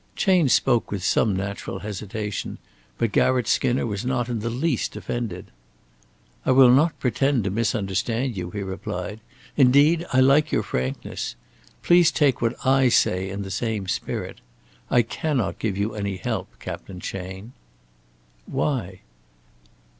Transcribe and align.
Chayne 0.15 0.49
spoke 0.49 0.89
with 0.89 1.03
some 1.03 1.35
natural 1.35 1.77
hesitation, 1.81 2.57
but 2.97 3.11
Garratt 3.11 3.45
Skinner 3.47 3.85
was 3.85 4.03
not 4.03 4.29
in 4.29 4.39
the 4.39 4.49
least 4.49 4.95
offended. 4.95 5.51
"I 6.43 6.49
will 6.49 6.71
not 6.71 6.99
pretend 6.99 7.43
to 7.43 7.51
misunderstand 7.51 8.35
you," 8.35 8.49
he 8.49 8.63
replied. 8.63 9.19
"Indeed, 9.55 10.07
I 10.11 10.19
like 10.19 10.51
your 10.51 10.63
frankness. 10.63 11.35
Please 11.83 12.09
take 12.11 12.41
what 12.41 12.55
I 12.65 12.89
say 12.89 13.29
in 13.29 13.43
the 13.43 13.51
same 13.51 13.87
spirit. 13.87 14.41
I 14.89 15.03
cannot 15.03 15.59
give 15.59 15.77
you 15.77 15.93
any 15.93 16.17
help, 16.17 16.49
Captain 16.57 16.99
Chayne." 16.99 17.53
"Why?" 18.47 19.01